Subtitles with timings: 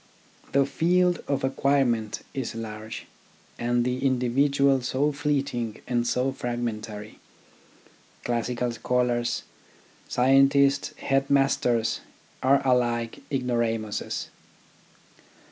[0.51, 3.05] The field of acquirement is large,
[3.59, 7.19] and the individual so fleeting and so fragmentary:
[8.23, 9.43] classical scholars,
[10.07, 11.99] scientists, headmasters
[12.41, 14.29] are alike ignoramuses.